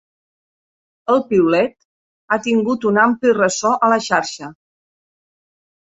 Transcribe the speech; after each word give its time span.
El 1.15 1.19
piulet 1.33 1.75
ha 2.29 2.39
tingut 2.47 2.89
un 2.93 2.99
ampli 3.05 3.35
ressò 3.41 3.75
a 3.89 3.93
la 3.95 4.03
xarxa. 4.07 4.51